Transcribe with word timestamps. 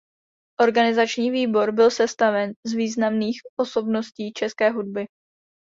Organizační 0.61 1.31
výbor 1.31 1.71
byl 1.71 1.91
sestaven 1.91 2.53
z 2.65 2.73
významných 2.73 3.41
osobnosti 3.57 4.31
české 4.35 4.69
hudby. 4.69 5.05